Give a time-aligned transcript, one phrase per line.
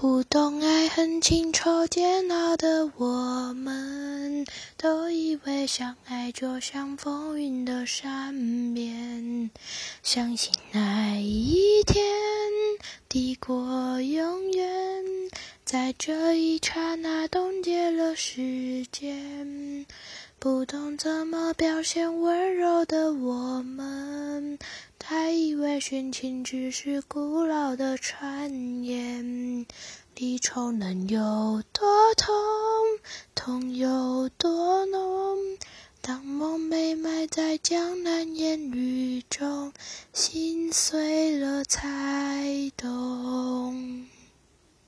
[0.00, 4.46] 不懂爱恨情愁煎熬的我们，
[4.78, 9.50] 都以为相爱就像风云的善变，
[10.02, 12.02] 相信那一天
[13.10, 15.04] 抵过永远，
[15.66, 19.84] 在这一刹那冻结了时间。
[20.38, 24.29] 不懂怎么表现温柔的我们，
[25.60, 29.66] 为殉情只是古老的传言。
[30.16, 32.34] 离愁能有多痛，
[33.34, 35.38] 痛有多浓？
[36.02, 39.72] 当梦被埋在江南烟雨中，
[40.12, 41.99] 心碎了才。